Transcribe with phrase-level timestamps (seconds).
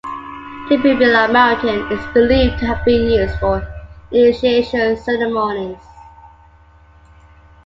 [0.67, 3.61] Tidbinbilla Mountain is believed to have been used for
[4.09, 5.77] initiation ceremonies.